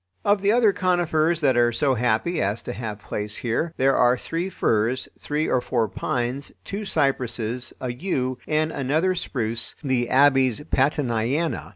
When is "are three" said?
3.95-4.49